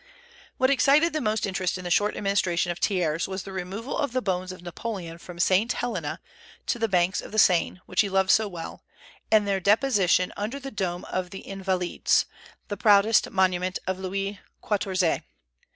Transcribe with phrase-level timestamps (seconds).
[0.57, 4.13] What excited the most interest in the short administration of Thiers, was the removal of
[4.13, 5.71] the bones of Napoleon from St.
[5.73, 6.19] Helena
[6.65, 8.83] to the banks of the Seine, which he loved so well,
[9.29, 12.25] and their deposition under the dome of the Invalides,
[12.67, 15.21] the proudest monument of Louis Quatorze.